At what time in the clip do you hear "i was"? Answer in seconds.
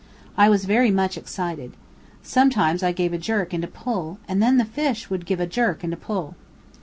0.35-0.65